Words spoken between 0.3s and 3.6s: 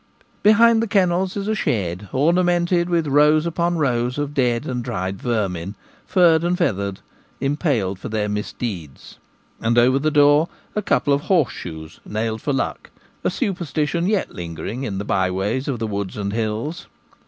Beside the kennels is a shed ornamented with rows